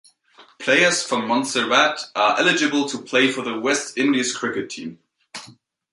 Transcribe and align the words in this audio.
Players 0.57 1.03
from 1.03 1.27
Montserrat 1.27 2.05
are 2.15 2.39
eligible 2.39 2.89
to 2.89 2.97
play 3.03 3.31
for 3.31 3.43
the 3.43 3.59
West 3.59 3.99
Indies 3.99 4.35
cricket 4.35 4.71
team. 4.71 4.97